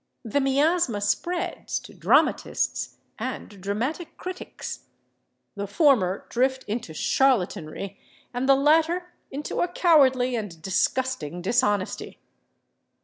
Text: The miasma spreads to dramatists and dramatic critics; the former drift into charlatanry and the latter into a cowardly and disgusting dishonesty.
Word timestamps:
The 0.25 0.41
miasma 0.41 0.99
spreads 0.99 1.77
to 1.81 1.93
dramatists 1.93 2.97
and 3.19 3.61
dramatic 3.61 4.17
critics; 4.17 4.85
the 5.53 5.67
former 5.67 6.25
drift 6.29 6.63
into 6.63 6.91
charlatanry 6.91 7.99
and 8.33 8.49
the 8.49 8.55
latter 8.55 9.13
into 9.29 9.61
a 9.61 9.67
cowardly 9.67 10.35
and 10.35 10.59
disgusting 10.63 11.43
dishonesty. 11.43 12.17